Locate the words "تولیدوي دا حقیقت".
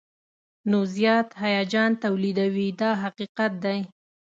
2.03-3.51